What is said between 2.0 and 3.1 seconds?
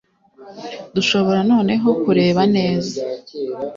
kureba neza